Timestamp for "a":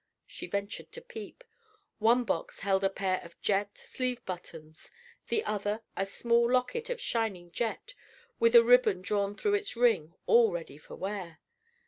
2.83-2.89, 5.95-6.07, 8.55-8.63